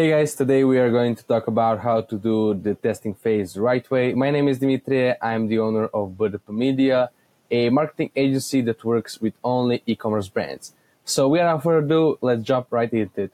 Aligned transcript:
Hey 0.00 0.08
guys, 0.08 0.34
today 0.34 0.64
we 0.64 0.78
are 0.78 0.90
going 0.90 1.14
to 1.14 1.22
talk 1.24 1.46
about 1.46 1.80
how 1.80 2.00
to 2.00 2.16
do 2.16 2.54
the 2.54 2.74
testing 2.74 3.12
phase 3.12 3.58
right 3.58 3.84
way. 3.90 4.14
My 4.14 4.30
name 4.30 4.48
is 4.48 4.58
Dimitri. 4.58 5.12
I'm 5.20 5.46
the 5.46 5.58
owner 5.58 5.88
of 5.88 6.12
BDP 6.12 6.48
Media, 6.48 7.10
a 7.50 7.68
marketing 7.68 8.10
agency 8.16 8.62
that 8.62 8.82
works 8.82 9.20
with 9.20 9.34
only 9.44 9.82
e-commerce 9.84 10.28
brands. 10.28 10.72
So 11.04 11.28
without 11.28 11.62
further 11.62 11.84
ado, 11.84 12.18
let's 12.22 12.42
jump 12.42 12.68
right 12.70 12.90
into 12.90 13.24
it. 13.24 13.32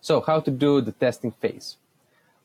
So 0.00 0.20
how 0.20 0.40
to 0.40 0.50
do 0.50 0.80
the 0.80 0.90
testing 0.90 1.30
phase? 1.30 1.76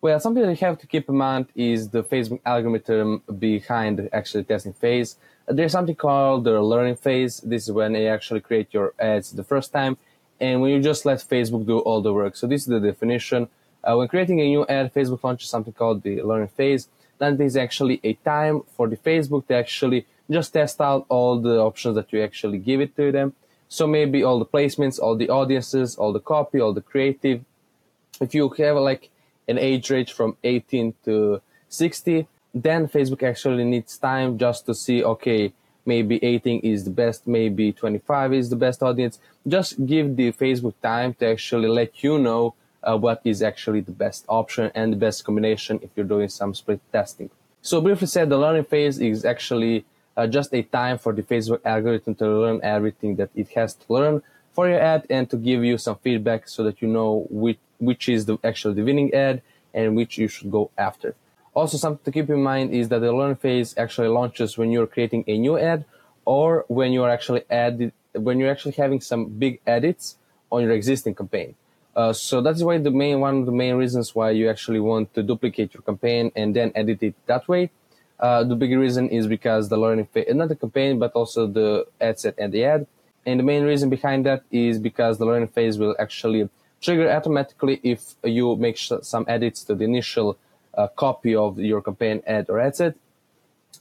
Well, 0.01 0.19
something 0.19 0.43
that 0.43 0.61
you 0.61 0.67
have 0.67 0.77
to 0.77 0.85
keep 0.85 1.09
in 1.09 1.17
mind 1.17 1.47
is 1.55 1.89
the 1.89 2.03
Facebook 2.03 2.41
algorithm 2.45 3.23
behind 3.39 3.97
the 3.97 4.15
actually 4.15 4.43
testing 4.43 4.73
phase. 4.73 5.15
There's 5.47 5.71
something 5.71 5.95
called 5.95 6.43
the 6.43 6.61
learning 6.61 6.97
phase. 6.97 7.39
This 7.39 7.63
is 7.63 7.71
when 7.71 7.95
you 7.95 8.05
actually 8.05 8.41
create 8.41 8.71
your 8.71 8.93
ads 8.99 9.31
the 9.31 9.43
first 9.43 9.73
time 9.73 9.97
and 10.39 10.61
when 10.61 10.69
you 10.69 10.79
just 10.79 11.07
let 11.07 11.17
Facebook 11.17 11.65
do 11.65 11.79
all 11.79 12.01
the 12.01 12.13
work. 12.13 12.35
So 12.35 12.45
this 12.45 12.61
is 12.61 12.67
the 12.67 12.79
definition. 12.79 13.49
Uh, 13.83 13.95
when 13.95 14.07
creating 14.07 14.39
a 14.39 14.45
new 14.45 14.65
ad, 14.67 14.93
Facebook 14.93 15.23
launches 15.23 15.49
something 15.49 15.73
called 15.73 16.03
the 16.03 16.21
learning 16.21 16.47
phase. 16.47 16.87
That 17.17 17.39
is 17.39 17.57
actually 17.57 17.99
a 18.03 18.13
time 18.13 18.61
for 18.75 18.87
the 18.87 18.97
Facebook 18.97 19.47
to 19.47 19.55
actually 19.55 20.05
just 20.31 20.53
test 20.53 20.79
out 20.79 21.05
all 21.09 21.39
the 21.39 21.59
options 21.59 21.95
that 21.95 22.11
you 22.13 22.21
actually 22.21 22.57
give 22.59 22.79
it 22.81 22.95
to 22.95 23.11
them. 23.11 23.33
So 23.67 23.87
maybe 23.87 24.23
all 24.23 24.39
the 24.39 24.45
placements, 24.45 24.99
all 24.99 25.15
the 25.15 25.29
audiences, 25.29 25.95
all 25.95 26.13
the 26.13 26.19
copy, 26.19 26.59
all 26.59 26.73
the 26.73 26.81
creative. 26.81 27.43
If 28.21 28.33
you 28.33 28.49
have 28.49 28.77
like 28.77 29.09
an 29.47 29.57
age 29.57 29.89
range 29.89 30.13
from 30.13 30.37
18 30.43 30.93
to 31.05 31.41
60, 31.69 32.27
then 32.53 32.87
Facebook 32.87 33.23
actually 33.23 33.63
needs 33.63 33.97
time 33.97 34.37
just 34.37 34.65
to 34.67 34.75
see, 34.75 35.03
okay, 35.03 35.53
maybe 35.85 36.23
18 36.23 36.59
is 36.59 36.83
the 36.85 36.91
best, 36.91 37.27
maybe 37.27 37.71
25 37.71 38.33
is 38.33 38.49
the 38.49 38.55
best 38.55 38.83
audience. 38.83 39.19
Just 39.47 39.85
give 39.85 40.15
the 40.15 40.31
Facebook 40.31 40.75
time 40.81 41.13
to 41.15 41.27
actually 41.27 41.67
let 41.67 42.03
you 42.03 42.19
know 42.19 42.53
uh, 42.83 42.97
what 42.97 43.21
is 43.23 43.41
actually 43.41 43.81
the 43.81 43.91
best 43.91 44.25
option 44.27 44.71
and 44.75 44.93
the 44.93 44.97
best 44.97 45.23
combination 45.23 45.79
if 45.81 45.89
you're 45.95 46.05
doing 46.05 46.29
some 46.29 46.53
split 46.53 46.79
testing. 46.91 47.29
So 47.61 47.81
briefly 47.81 48.07
said, 48.07 48.29
the 48.29 48.37
learning 48.37 48.65
phase 48.65 48.99
is 48.99 49.23
actually 49.25 49.85
uh, 50.17 50.27
just 50.27 50.53
a 50.53 50.63
time 50.63 50.97
for 50.97 51.13
the 51.13 51.23
Facebook 51.23 51.61
algorithm 51.65 52.15
to 52.15 52.27
learn 52.27 52.59
everything 52.61 53.15
that 53.15 53.29
it 53.35 53.49
has 53.53 53.73
to 53.73 53.85
learn 53.87 54.21
for 54.51 54.67
your 54.69 54.79
ad 54.79 55.07
and 55.09 55.29
to 55.29 55.37
give 55.37 55.63
you 55.63 55.77
some 55.77 55.95
feedback 55.97 56.47
so 56.47 56.63
that 56.63 56.81
you 56.81 56.87
know 56.87 57.25
which, 57.29 57.59
which 57.79 58.09
is 58.09 58.25
the 58.25 58.37
actually 58.43 58.75
the 58.75 58.83
winning 58.83 59.13
ad 59.13 59.41
and 59.73 59.95
which 59.95 60.17
you 60.17 60.27
should 60.27 60.51
go 60.51 60.69
after. 60.77 61.15
Also, 61.55 61.77
something 61.77 62.03
to 62.03 62.11
keep 62.11 62.29
in 62.29 62.41
mind 62.41 62.73
is 62.73 62.89
that 62.89 62.99
the 62.99 63.11
learn 63.11 63.35
phase 63.35 63.75
actually 63.77 64.07
launches 64.07 64.57
when 64.57 64.71
you're 64.71 64.87
creating 64.87 65.23
a 65.27 65.37
new 65.37 65.57
ad 65.57 65.85
or 66.25 66.65
when 66.67 66.91
you're 66.91 67.09
actually 67.09 67.43
added, 67.49 67.91
when 68.13 68.39
you're 68.39 68.51
actually 68.51 68.71
having 68.73 69.01
some 69.01 69.25
big 69.25 69.59
edits 69.65 70.17
on 70.51 70.63
your 70.63 70.71
existing 70.71 71.15
campaign. 71.15 71.55
Uh, 71.95 72.11
so 72.11 72.41
that's 72.41 72.63
why 72.63 72.77
the 72.77 72.91
main 72.91 73.19
one 73.19 73.39
of 73.39 73.45
the 73.45 73.51
main 73.51 73.75
reasons 73.75 74.15
why 74.15 74.31
you 74.31 74.49
actually 74.49 74.79
want 74.79 75.13
to 75.13 75.21
duplicate 75.21 75.73
your 75.73 75.83
campaign 75.83 76.31
and 76.35 76.55
then 76.55 76.71
edit 76.75 77.03
it 77.03 77.15
that 77.27 77.47
way. 77.47 77.69
Uh, 78.19 78.43
the 78.43 78.55
big 78.55 78.71
reason 78.71 79.09
is 79.09 79.27
because 79.27 79.69
the 79.69 79.77
learning 79.77 80.05
phase, 80.05 80.33
not 80.33 80.49
the 80.49 80.55
campaign, 80.55 80.97
but 80.97 81.11
also 81.11 81.45
the 81.45 81.85
ad 81.99 82.19
set 82.19 82.35
and 82.37 82.53
the 82.53 82.63
ad. 82.63 82.87
And 83.25 83.39
the 83.39 83.43
main 83.43 83.63
reason 83.63 83.89
behind 83.89 84.25
that 84.25 84.43
is 84.51 84.79
because 84.79 85.17
the 85.17 85.25
learning 85.25 85.49
phase 85.49 85.77
will 85.77 85.95
actually 85.99 86.49
trigger 86.81 87.09
automatically 87.09 87.79
if 87.83 88.15
you 88.23 88.55
make 88.55 88.77
some 88.77 89.25
edits 89.27 89.63
to 89.65 89.75
the 89.75 89.85
initial 89.85 90.37
uh, 90.73 90.87
copy 90.87 91.35
of 91.35 91.59
your 91.59 91.81
campaign 91.81 92.21
ad 92.25 92.47
or 92.49 92.59
ad 92.59 92.75
set. 92.75 92.95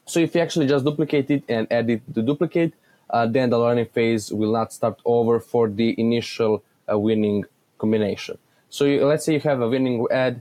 So 0.06 0.20
if 0.20 0.34
you 0.34 0.40
actually 0.40 0.66
just 0.66 0.84
duplicate 0.84 1.30
it 1.30 1.44
and 1.48 1.66
edit 1.70 2.02
the 2.08 2.22
duplicate, 2.22 2.74
uh, 3.10 3.26
then 3.26 3.50
the 3.50 3.58
learning 3.58 3.86
phase 3.86 4.32
will 4.32 4.52
not 4.52 4.72
start 4.72 5.00
over 5.04 5.40
for 5.40 5.68
the 5.68 5.94
initial 5.98 6.62
uh, 6.90 6.98
winning 6.98 7.44
combination. 7.82 8.36
So 8.76 8.80
you, 8.90 9.04
let's 9.10 9.24
say 9.26 9.32
you 9.38 9.44
have 9.50 9.60
a 9.66 9.68
winning 9.74 9.96
ad. 10.24 10.34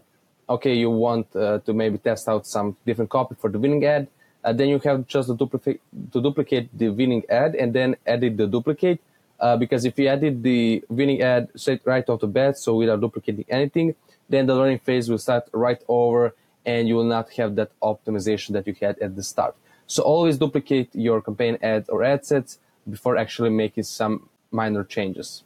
Okay, 0.55 0.73
you 0.83 0.89
want 0.89 1.27
uh, 1.35 1.59
to 1.65 1.71
maybe 1.81 1.97
test 1.97 2.23
out 2.31 2.43
some 2.55 2.67
different 2.87 3.09
copy 3.17 3.35
for 3.41 3.49
the 3.53 3.59
winning 3.63 3.83
ad. 3.95 4.03
Uh, 4.43 4.53
then 4.53 4.67
you 4.73 4.79
have 4.87 4.99
just 5.07 5.27
to 5.29 5.35
duplicate, 5.35 5.79
to 6.13 6.21
duplicate 6.27 6.67
the 6.81 6.89
winning 6.99 7.23
ad 7.29 7.51
and 7.61 7.73
then 7.77 7.89
edit 8.05 8.37
the 8.37 8.47
duplicate. 8.47 8.99
Uh, 9.39 9.57
because 9.57 9.85
if 9.89 9.93
you 9.99 10.07
edit 10.15 10.43
the 10.43 10.83
winning 10.99 11.21
ad 11.21 11.49
straight 11.55 11.81
right 11.93 12.07
off 12.09 12.19
the 12.19 12.27
bat, 12.27 12.57
so 12.57 12.75
without 12.75 12.99
duplicating 13.01 13.45
anything, 13.49 13.95
then 14.29 14.45
the 14.45 14.55
learning 14.55 14.79
phase 14.87 15.09
will 15.09 15.23
start 15.27 15.43
right 15.51 15.81
over 15.87 16.33
and 16.65 16.87
you 16.87 16.95
will 16.95 17.11
not 17.17 17.27
have 17.39 17.55
that 17.59 17.71
optimization 17.81 18.49
that 18.55 18.67
you 18.67 18.75
had 18.79 18.95
at 18.99 19.15
the 19.15 19.23
start. 19.23 19.55
So 19.87 20.03
always 20.03 20.37
duplicate 20.37 20.89
your 20.93 21.21
campaign 21.21 21.57
ad 21.61 21.85
or 21.89 22.03
ad 22.03 22.21
sets 22.25 22.59
before 22.89 23.17
actually 23.17 23.49
making 23.49 23.83
some 23.83 24.29
minor 24.51 24.83
changes. 24.83 25.43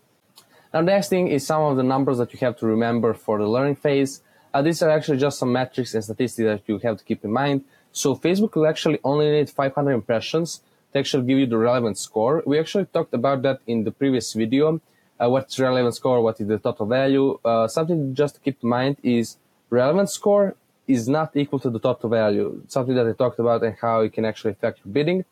Now, 0.75 0.81
next 0.81 1.07
thing 1.07 1.29
is 1.29 1.47
some 1.47 1.61
of 1.61 1.77
the 1.77 1.83
numbers 1.83 2.17
that 2.17 2.33
you 2.33 2.39
have 2.39 2.57
to 2.57 2.65
remember 2.65 3.13
for 3.13 3.37
the 3.37 3.47
learning 3.47 3.77
phase. 3.77 4.21
Uh, 4.53 4.61
these 4.61 4.81
are 4.81 4.89
actually 4.89 5.17
just 5.17 5.39
some 5.39 5.53
metrics 5.53 5.93
and 5.93 6.03
statistics 6.03 6.45
that 6.45 6.63
you 6.67 6.79
have 6.79 6.97
to 6.97 7.03
keep 7.05 7.23
in 7.23 7.31
mind. 7.31 7.63
So 7.93 8.13
Facebook 8.13 8.55
will 8.55 8.67
actually 8.67 8.99
only 9.01 9.31
need 9.31 9.49
500 9.49 9.93
impressions 9.93 10.59
to 10.91 10.99
actually 10.99 11.27
give 11.27 11.39
you 11.39 11.45
the 11.45 11.57
relevant 11.57 11.97
score. 11.97 12.43
We 12.45 12.59
actually 12.59 12.87
talked 12.87 13.13
about 13.13 13.41
that 13.43 13.61
in 13.65 13.85
the 13.85 13.91
previous 13.91 14.33
video. 14.33 14.81
Uh, 15.17 15.29
what's 15.29 15.57
relevant 15.57 15.95
score? 15.95 16.19
What 16.21 16.41
is 16.41 16.47
the 16.47 16.57
total 16.57 16.87
value? 16.87 17.39
Uh, 17.45 17.69
something 17.69 18.13
just 18.13 18.35
to 18.35 18.41
keep 18.41 18.61
in 18.61 18.67
mind 18.67 18.97
is 19.01 19.37
relevant 19.69 20.09
score 20.09 20.57
is 20.89 21.07
not 21.07 21.37
equal 21.37 21.59
to 21.59 21.69
the 21.69 21.79
total 21.79 22.09
value. 22.09 22.61
Something 22.67 22.95
that 22.95 23.07
I 23.07 23.13
talked 23.13 23.39
about 23.39 23.63
and 23.63 23.77
how 23.79 24.01
it 24.01 24.11
can 24.11 24.25
actually 24.25 24.51
affect 24.51 24.81
your 24.83 24.91
bidding. 24.91 25.23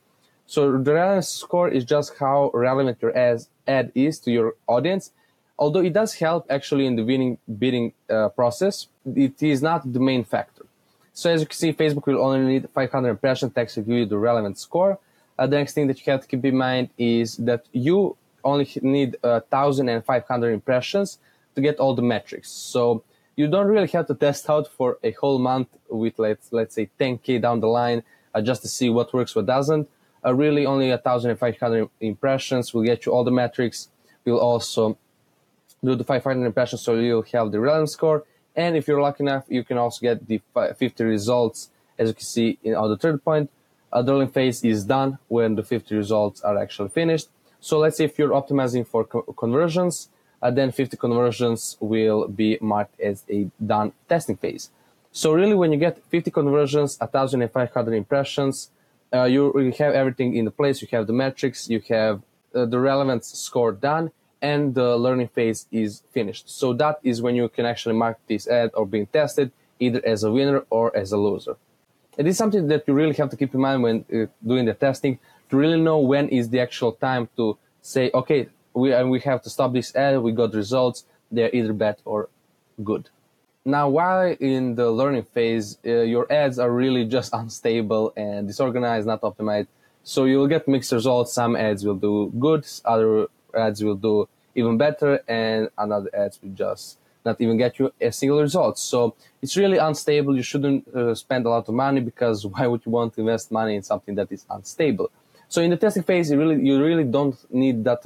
So 0.46 0.72
the 0.72 0.94
relevance 0.94 1.28
score 1.28 1.68
is 1.68 1.84
just 1.84 2.18
how 2.18 2.50
relevant 2.54 3.00
your 3.02 3.14
ad 3.18 3.92
is 3.94 4.20
to 4.20 4.32
your 4.32 4.56
audience 4.68 5.12
although 5.58 5.82
it 5.82 5.94
does 5.94 6.16
help 6.16 6.46
actually 6.50 6.86
in 6.86 6.96
the 6.96 7.04
winning 7.04 7.38
bidding 7.58 7.94
uh, 8.10 8.30
process, 8.30 8.88
it 9.06 9.42
is 9.42 9.62
not 9.62 9.92
the 9.92 10.00
main 10.00 10.24
factor. 10.24 10.66
So 11.14 11.30
as 11.32 11.42
you 11.42 11.48
can 11.48 11.56
see, 11.56 11.74
Facebook 11.74 12.08
will 12.08 12.24
only 12.24 12.54
need 12.54 12.70
500 12.70 13.10
impressions 13.10 13.54
to 13.54 13.62
actually 13.62 13.84
give 13.84 13.98
you 13.98 14.06
the 14.06 14.18
relevant 14.18 14.58
score. 14.58 15.00
Uh, 15.38 15.48
the 15.48 15.58
next 15.58 15.74
thing 15.74 15.88
that 15.88 16.00
you 16.00 16.12
have 16.12 16.22
to 16.22 16.28
keep 16.28 16.44
in 16.44 16.58
mind 16.58 16.90
is 16.98 17.38
that 17.38 17.66
you 17.72 18.18
only 18.44 18.68
need 18.82 19.18
uh, 19.24 19.42
1,500 19.50 20.52
impressions 20.52 21.20
to 21.56 21.62
get 21.62 21.78
all 21.78 21.96
the 21.96 22.02
metrics. 22.02 22.50
So 22.50 23.04
you 23.36 23.48
don't 23.48 23.68
really 23.68 23.88
have 23.88 24.08
to 24.08 24.16
test 24.16 24.50
out 24.50 24.68
for 24.68 24.98
a 25.04 25.12
whole 25.12 25.40
month 25.40 25.70
with 25.90 26.20
let's 26.20 26.52
let's 26.52 26.76
say 26.76 26.90
10k 27.00 27.42
down 27.42 27.60
the 27.60 27.68
line 27.68 28.04
uh, 28.34 28.42
just 28.42 28.62
to 28.64 28.68
see 28.68 28.90
what 28.90 29.14
works, 29.14 29.36
what 29.36 29.46
doesn't. 29.46 29.90
Uh, 30.26 30.34
really, 30.34 30.66
only 30.66 30.90
1,500 30.90 31.90
impressions 32.00 32.74
will 32.74 32.84
get 32.84 33.06
you 33.06 33.12
all 33.12 33.24
the 33.24 33.32
metrics. 33.32 33.90
Will 34.26 34.40
also 34.40 34.98
do 35.84 35.96
the 35.96 36.04
500 36.04 36.46
impressions 36.46 36.82
so 36.82 36.96
you'll 36.96 37.24
have 37.34 37.52
the 37.52 37.60
relevant 37.60 37.90
score. 37.90 38.24
And 38.56 38.78
if 38.78 38.88
you're 38.88 39.02
lucky 39.02 39.24
enough, 39.24 39.46
you 39.48 39.64
can 39.64 39.78
also 39.78 40.00
get 40.02 40.28
the 40.28 40.42
50 40.78 41.04
results. 41.04 41.70
As 41.98 42.10
you 42.10 42.14
can 42.14 42.24
see 42.24 42.60
in, 42.64 42.76
on 42.76 42.90
the 42.90 42.98
third 42.98 43.24
point, 43.24 43.50
a 43.92 44.02
learning 44.02 44.30
phase 44.30 44.64
is 44.64 44.86
done 44.86 45.20
when 45.28 45.56
the 45.56 45.64
50 45.64 45.96
results 45.96 46.42
are 46.42 46.58
actually 46.58 46.90
finished. 46.90 47.30
So 47.60 47.80
let's 47.80 47.98
say 47.98 48.06
if 48.06 48.18
you're 48.18 48.32
optimizing 48.32 48.86
for 48.86 49.04
co 49.06 49.22
conversions, 49.22 50.10
uh, 50.42 50.52
then 50.52 50.72
50 50.72 50.98
conversions 50.98 51.78
will 51.80 52.28
be 52.28 52.58
marked 52.60 53.00
as 53.00 53.24
a 53.30 53.50
done 53.66 53.94
testing 54.10 54.36
phase. 54.36 54.70
So 55.12 55.32
really, 55.32 55.54
when 55.54 55.72
you 55.72 55.78
get 55.78 56.04
50 56.10 56.32
conversions, 56.32 56.98
1,500 57.00 57.94
impressions, 57.94 58.72
uh, 59.14 59.26
you, 59.26 59.54
you 59.62 59.72
have 59.78 59.94
everything 59.94 60.36
in 60.36 60.46
the 60.46 60.52
place. 60.52 60.82
You 60.82 60.88
have 60.92 61.06
the 61.08 61.14
metrics, 61.14 61.70
you 61.70 61.82
have 61.88 62.24
uh, 62.54 62.66
the 62.66 62.80
relevance 62.80 63.28
score 63.28 63.72
done, 63.72 64.12
and 64.44 64.76
the 64.76 64.98
learning 64.98 65.30
phase 65.30 65.66
is 65.72 66.04
finished. 66.12 66.50
So 66.50 66.74
that 66.74 67.00
is 67.02 67.22
when 67.22 67.34
you 67.34 67.48
can 67.48 67.66
actually 67.66 67.96
mark 67.96 68.20
this 68.28 68.48
ad 68.48 68.72
or 68.76 68.86
being 68.86 69.08
tested 69.08 69.52
either 69.80 70.02
as 70.06 70.24
a 70.24 70.32
winner 70.32 70.66
or 70.70 70.96
as 70.96 71.14
a 71.14 71.18
loser. 71.18 71.56
It 72.18 72.28
is 72.28 72.38
something 72.38 72.68
that 72.68 72.84
you 72.88 72.94
really 72.94 73.16
have 73.16 73.30
to 73.30 73.38
keep 73.38 73.56
in 73.56 73.62
mind 73.62 73.82
when 73.82 74.06
uh, 74.14 74.28
doing 74.46 74.66
the 74.66 74.74
testing 74.74 75.18
to 75.50 75.58
really 75.58 75.80
know 75.80 75.98
when 75.98 76.28
is 76.30 76.50
the 76.50 76.60
actual 76.60 76.92
time 76.92 77.30
to 77.38 77.58
say, 77.82 78.12
okay, 78.14 78.50
we, 78.74 78.94
uh, 78.94 79.06
we 79.08 79.20
have 79.22 79.42
to 79.44 79.50
stop 79.50 79.74
this 79.74 79.96
ad, 79.96 80.20
we 80.20 80.32
got 80.34 80.54
results, 80.54 81.06
they're 81.32 81.50
either 81.54 81.74
bad 81.74 81.98
or 82.06 82.30
good. 82.84 83.10
Now, 83.66 83.88
while 83.88 84.36
in 84.40 84.76
the 84.76 84.92
learning 84.92 85.24
phase, 85.24 85.78
uh, 85.86 86.02
your 86.02 86.32
ads 86.32 86.60
are 86.60 86.70
really 86.70 87.06
just 87.06 87.34
unstable 87.42 88.14
and 88.18 88.46
disorganized, 88.46 89.08
not 89.08 89.22
optimized. 89.22 89.68
So 90.04 90.26
you'll 90.26 90.48
get 90.48 90.68
mixed 90.68 90.92
results. 90.92 91.32
Some 91.32 91.56
ads 91.56 91.86
will 91.86 91.96
do 91.96 92.34
good, 92.38 92.68
other 92.84 93.28
ads 93.56 93.82
will 93.82 93.96
do 93.96 94.28
even 94.56 94.78
better, 94.78 95.22
and 95.28 95.70
another 95.78 96.10
ads 96.14 96.40
will 96.42 96.52
just 96.52 96.98
not 97.26 97.40
even 97.40 97.58
get 97.58 97.80
you 97.80 97.92
a 98.02 98.12
single 98.12 98.42
result. 98.42 98.78
So 98.78 99.16
it's 99.42 99.56
really 99.56 99.78
unstable. 99.78 100.36
You 100.36 100.44
shouldn't 100.44 100.88
uh, 100.90 101.16
spend 101.16 101.46
a 101.46 101.50
lot 101.50 101.68
of 101.68 101.74
money 101.74 102.02
because 102.02 102.46
why 102.54 102.68
would 102.68 102.86
you 102.86 102.92
want 102.92 103.14
to 103.16 103.22
invest 103.22 103.52
money 103.52 103.76
in 103.76 103.84
something 103.84 104.16
that 104.16 104.32
is 104.32 104.46
unstable? 104.50 105.12
So 105.48 105.62
in 105.62 105.70
the 105.70 105.78
testing 105.78 106.04
phase, 106.04 106.32
you 106.32 106.38
really 106.38 106.66
you 106.66 106.84
really 106.84 107.04
don't 107.04 107.38
need 107.54 107.84
that 107.84 108.06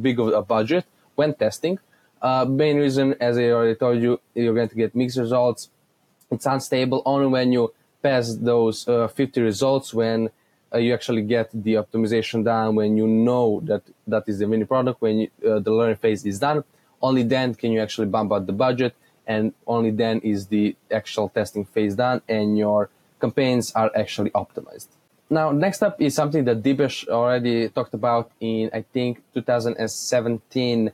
big 0.00 0.18
of 0.18 0.28
a 0.28 0.42
budget 0.42 0.84
when 1.14 1.34
testing. 1.34 1.78
Uh, 2.20 2.44
main 2.46 2.76
reason, 2.78 3.14
as 3.20 3.36
I 3.38 3.50
already 3.50 3.74
told 3.74 4.02
you, 4.02 4.20
you're 4.34 4.54
going 4.54 4.68
to 4.68 4.74
get 4.74 4.94
mixed 4.94 5.18
results. 5.18 5.68
It's 6.30 6.46
unstable 6.46 7.02
only 7.04 7.26
when 7.26 7.52
you 7.52 7.72
pass 8.02 8.34
those 8.34 8.88
uh, 8.88 9.08
50 9.08 9.42
results 9.42 9.92
when 9.92 10.30
uh, 10.74 10.78
you 10.78 10.92
actually 10.94 11.22
get 11.22 11.48
the 11.52 11.74
optimization 11.74 12.44
done 12.44 12.74
when 12.74 12.96
you 12.96 13.06
know 13.06 13.60
that 13.64 13.82
that 14.06 14.24
is 14.26 14.38
the 14.38 14.46
mini 14.46 14.64
product 14.64 15.00
when 15.00 15.18
you, 15.20 15.30
uh, 15.48 15.58
the 15.58 15.70
learning 15.70 15.96
phase 15.96 16.24
is 16.26 16.38
done 16.38 16.62
only 17.02 17.22
then 17.22 17.54
can 17.54 17.72
you 17.72 17.80
actually 17.80 18.06
bump 18.06 18.32
out 18.32 18.46
the 18.46 18.52
budget 18.52 18.94
and 19.26 19.52
only 19.66 19.90
then 19.90 20.20
is 20.20 20.46
the 20.46 20.76
actual 20.90 21.28
testing 21.28 21.64
phase 21.64 21.94
done 21.94 22.22
and 22.28 22.56
your 22.56 22.90
campaigns 23.20 23.72
are 23.72 23.90
actually 23.96 24.30
optimized. 24.30 24.88
Now, 25.28 25.50
next 25.50 25.82
up 25.82 26.00
is 26.00 26.14
something 26.14 26.44
that 26.44 26.62
Depesh 26.62 27.08
already 27.08 27.68
talked 27.68 27.94
about 27.94 28.30
in, 28.40 28.70
I 28.72 28.82
think, 28.82 29.22
2017 29.34 30.92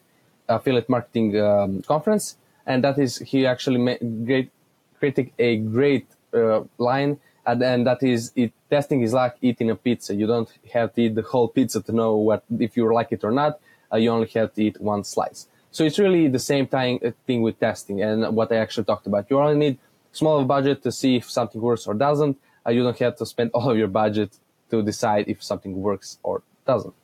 affiliate 0.48 0.88
marketing 0.88 1.38
um, 1.38 1.82
conference, 1.82 2.36
and 2.66 2.82
that 2.84 2.98
is 2.98 3.19
he 3.19 3.46
actually 3.46 3.78
made 3.78 4.00
great, 4.24 4.50
critic 4.98 5.34
a 5.38 5.56
great 5.58 6.06
uh, 6.32 6.62
line, 6.78 7.19
and, 7.47 7.62
and 7.62 7.87
that 7.87 8.03
is 8.03 8.33
it. 8.37 8.53
Testing 8.71 9.03
is 9.03 9.12
like 9.12 9.37
eating 9.43 9.71
a 9.71 9.77
pizza. 9.77 10.15
You 10.15 10.27
don't 10.27 10.49
have 10.73 10.94
to 10.94 11.03
eat 11.03 11.15
the 11.15 11.23
whole 11.23 11.49
pizza 11.49 11.83
to 11.83 11.93
know 11.93 12.17
what 12.17 12.44
if 12.59 12.77
you 12.77 12.93
like 12.93 13.12
it 13.12 13.25
or 13.25 13.31
not. 13.31 13.61
Uh, 13.93 13.97
you 13.97 14.11
only 14.11 14.29
have 14.29 14.55
to 14.55 14.65
eat 14.65 14.81
one 14.81 15.05
slice. 15.05 15.49
So 15.71 15.85
it's 15.85 15.99
really 15.99 16.29
the 16.29 16.39
same 16.39 16.67
thing, 16.67 17.00
uh, 17.05 17.11
thing 17.27 17.43
with 17.43 17.59
testing 17.59 18.03
and 18.03 18.35
what 18.37 18.53
I 18.53 18.56
actually 18.56 18.85
talked 18.85 19.06
about. 19.06 19.31
You 19.31 19.39
only 19.39 19.56
need 19.56 19.79
small 20.12 20.44
budget 20.44 20.83
to 20.85 20.93
see 20.93 21.17
if 21.17 21.31
something 21.31 21.61
works 21.61 21.87
or 21.87 21.94
doesn't. 21.94 22.39
Uh, 22.67 22.71
you 22.71 22.83
don't 22.83 22.99
have 22.99 23.17
to 23.17 23.27
spend 23.27 23.50
all 23.55 23.71
of 23.71 23.77
your 23.77 23.89
budget 23.89 24.39
to 24.71 24.83
decide 24.83 25.29
if 25.29 25.43
something 25.43 25.81
works 25.81 26.19
or 26.23 26.43
doesn't. 26.67 26.94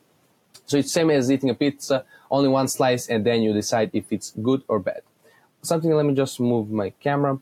So 0.67 0.76
it's 0.76 0.93
same 0.93 1.11
as 1.11 1.31
eating 1.31 1.50
a 1.50 1.55
pizza, 1.55 2.05
only 2.31 2.49
one 2.49 2.69
slice, 2.69 3.08
and 3.08 3.25
then 3.25 3.40
you 3.43 3.52
decide 3.55 3.90
if 3.94 4.12
it's 4.12 4.32
good 4.32 4.62
or 4.69 4.79
bad. 4.79 5.00
Something, 5.62 5.90
let 5.93 6.05
me 6.05 6.14
just 6.14 6.38
move 6.38 6.70
my 6.70 6.90
camera. 6.90 7.38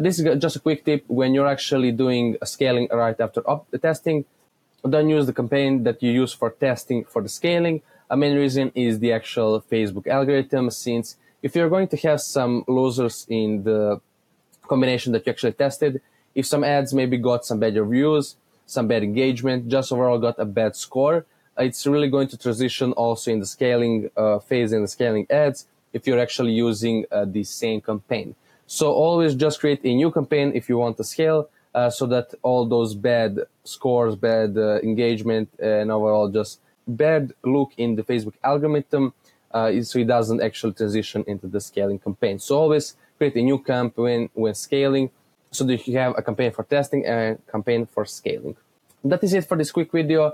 This 0.00 0.18
is 0.18 0.38
just 0.38 0.56
a 0.56 0.60
quick 0.60 0.84
tip. 0.84 1.04
When 1.08 1.34
you're 1.34 1.46
actually 1.46 1.92
doing 1.92 2.38
scaling 2.44 2.88
right 2.90 3.18
after 3.20 3.42
the 3.70 3.78
testing, 3.78 4.24
don't 4.88 5.10
use 5.10 5.26
the 5.26 5.34
campaign 5.34 5.84
that 5.84 6.02
you 6.02 6.10
use 6.10 6.32
for 6.32 6.50
testing 6.50 7.04
for 7.04 7.20
the 7.20 7.28
scaling. 7.28 7.82
A 8.08 8.16
main 8.16 8.34
reason 8.34 8.72
is 8.74 8.98
the 8.98 9.12
actual 9.12 9.60
Facebook 9.60 10.06
algorithm, 10.06 10.70
since 10.70 11.16
if 11.42 11.54
you're 11.54 11.68
going 11.68 11.88
to 11.88 11.98
have 11.98 12.22
some 12.22 12.64
losers 12.66 13.26
in 13.28 13.62
the 13.62 14.00
combination 14.66 15.12
that 15.12 15.26
you 15.26 15.30
actually 15.32 15.52
tested, 15.52 16.00
if 16.34 16.46
some 16.46 16.64
ads 16.64 16.94
maybe 16.94 17.18
got 17.18 17.44
some 17.44 17.60
bad 17.60 17.76
reviews, 17.76 18.36
some 18.64 18.88
bad 18.88 19.02
engagement, 19.02 19.68
just 19.68 19.92
overall 19.92 20.18
got 20.18 20.38
a 20.38 20.46
bad 20.46 20.76
score, 20.76 21.26
it's 21.58 21.86
really 21.86 22.08
going 22.08 22.28
to 22.28 22.38
transition 22.38 22.92
also 22.92 23.30
in 23.30 23.40
the 23.40 23.46
scaling 23.46 24.10
uh, 24.16 24.38
phase 24.38 24.72
in 24.72 24.80
the 24.80 24.88
scaling 24.88 25.26
ads 25.28 25.66
if 25.92 26.06
you're 26.06 26.18
actually 26.18 26.52
using 26.52 27.04
uh, 27.12 27.26
the 27.26 27.44
same 27.44 27.82
campaign. 27.82 28.34
So 28.72 28.92
always 28.92 29.34
just 29.34 29.58
create 29.58 29.80
a 29.82 29.92
new 29.92 30.12
campaign 30.12 30.52
if 30.54 30.68
you 30.68 30.78
want 30.78 30.96
to 30.98 31.02
scale 31.02 31.48
uh, 31.74 31.90
so 31.90 32.06
that 32.06 32.32
all 32.42 32.66
those 32.66 32.94
bad 32.94 33.40
scores, 33.64 34.14
bad 34.14 34.56
uh, 34.56 34.78
engagement, 34.78 35.48
and 35.58 35.90
overall 35.90 36.28
just 36.28 36.60
bad 36.86 37.32
look 37.42 37.72
in 37.76 37.96
the 37.96 38.04
Facebook 38.04 38.34
algorithm 38.44 39.12
uh, 39.50 39.82
so 39.82 39.98
it 39.98 40.06
doesn't 40.06 40.40
actually 40.40 40.72
transition 40.72 41.24
into 41.26 41.48
the 41.48 41.60
scaling 41.60 41.98
campaign. 41.98 42.38
So 42.38 42.60
always 42.60 42.94
create 43.18 43.34
a 43.34 43.42
new 43.42 43.58
campaign 43.58 44.30
when 44.34 44.54
scaling 44.54 45.10
so 45.50 45.64
that 45.64 45.88
you 45.88 45.98
have 45.98 46.14
a 46.16 46.22
campaign 46.22 46.52
for 46.52 46.62
testing 46.62 47.04
and 47.04 47.38
a 47.38 47.50
campaign 47.50 47.86
for 47.86 48.04
scaling. 48.04 48.54
That 49.02 49.24
is 49.24 49.32
it 49.32 49.46
for 49.46 49.56
this 49.56 49.72
quick 49.72 49.90
video. 49.90 50.28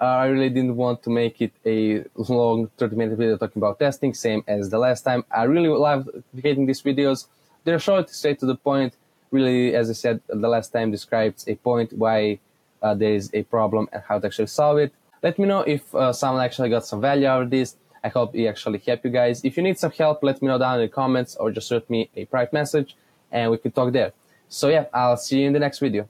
Uh, 0.00 0.04
I 0.04 0.26
really 0.28 0.48
didn't 0.48 0.76
want 0.76 1.02
to 1.02 1.10
make 1.10 1.42
it 1.42 1.52
a 1.66 2.04
long 2.16 2.70
30 2.78 2.96
minute 2.96 3.18
video 3.18 3.36
talking 3.36 3.60
about 3.60 3.78
testing, 3.78 4.14
same 4.14 4.42
as 4.48 4.70
the 4.70 4.78
last 4.78 5.02
time. 5.02 5.26
I 5.30 5.42
really 5.42 5.68
love 5.68 6.08
creating 6.40 6.64
these 6.64 6.80
videos. 6.80 7.26
They're 7.64 7.78
short, 7.78 8.10
straight 8.10 8.38
to 8.40 8.46
the 8.46 8.56
point. 8.56 8.94
Really, 9.30 9.74
as 9.74 9.88
I 9.88 9.94
said, 9.94 10.20
the 10.28 10.48
last 10.48 10.70
time 10.72 10.90
describes 10.90 11.46
a 11.48 11.54
point 11.54 11.92
why 11.92 12.40
uh, 12.82 12.94
there 12.94 13.14
is 13.14 13.30
a 13.32 13.42
problem 13.44 13.88
and 13.92 14.02
how 14.06 14.18
to 14.18 14.26
actually 14.26 14.48
solve 14.48 14.78
it. 14.78 14.92
Let 15.22 15.38
me 15.38 15.46
know 15.46 15.60
if 15.60 15.94
uh, 15.94 16.12
someone 16.12 16.44
actually 16.44 16.68
got 16.70 16.84
some 16.84 17.00
value 17.00 17.26
out 17.26 17.42
of 17.42 17.50
this. 17.50 17.76
I 18.04 18.08
hope 18.08 18.34
it 18.34 18.46
actually 18.46 18.78
helped 18.84 19.04
you 19.04 19.10
guys. 19.10 19.44
If 19.44 19.56
you 19.56 19.62
need 19.62 19.78
some 19.78 19.92
help, 19.92 20.22
let 20.22 20.42
me 20.42 20.48
know 20.48 20.58
down 20.58 20.80
in 20.80 20.86
the 20.86 20.88
comments 20.88 21.36
or 21.36 21.52
just 21.52 21.68
shoot 21.68 21.88
me 21.88 22.10
a 22.16 22.24
private 22.24 22.52
message 22.52 22.96
and 23.30 23.50
we 23.50 23.58
can 23.58 23.70
talk 23.70 23.92
there. 23.92 24.12
So 24.48 24.68
yeah, 24.68 24.86
I'll 24.92 25.16
see 25.16 25.40
you 25.40 25.46
in 25.46 25.52
the 25.52 25.60
next 25.60 25.78
video. 25.78 26.08